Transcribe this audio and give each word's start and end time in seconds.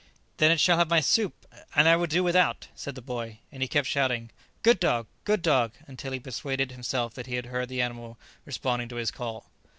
"Then 0.37 0.49
it 0.49 0.59
shall 0.59 0.79
have 0.79 0.89
my 0.89 0.99
soup, 0.99 1.45
and 1.75 1.87
I 1.87 1.95
will 1.95 2.07
do 2.07 2.23
without," 2.23 2.69
said 2.73 2.95
the 2.95 3.03
boy, 3.03 3.37
and 3.51 3.61
he 3.61 3.67
kept 3.67 3.87
shouting, 3.87 4.31
"Good 4.63 4.79
dog! 4.79 5.05
good 5.25 5.43
dog!" 5.43 5.73
until 5.85 6.11
he 6.11 6.19
persuaded 6.19 6.71
himself 6.71 7.13
that 7.13 7.27
he 7.27 7.35
heard 7.35 7.69
the 7.69 7.83
animal 7.83 8.17
responding 8.43 8.89
to 8.89 8.95
his 8.95 9.11
call. 9.11 9.45